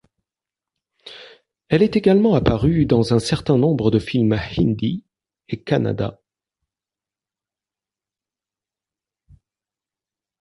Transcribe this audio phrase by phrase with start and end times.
[1.67, 5.05] Elle est également apparue dans un certain nombre de films hindi
[5.47, 6.19] et kannada.